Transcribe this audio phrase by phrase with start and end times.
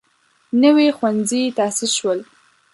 [0.61, 2.19] نوي ښوونځي تاسیس شول.